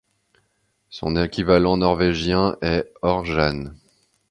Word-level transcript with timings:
Son 0.89 1.15
équivalent 1.15 1.77
norvégien 1.77 2.57
est 2.63 2.91
Ørjan. 3.05 3.65